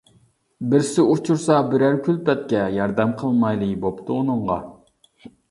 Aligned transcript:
بىرسى 0.69 1.03
ئۇچرىسا 1.15 1.57
بىرەر 1.73 1.99
كۈلپەتكە، 2.07 2.63
ياردەم 2.79 3.15
قىلمايلى 3.21 3.69
بوپتۇ 3.85 4.19
ئۇنىڭغا. 4.19 4.61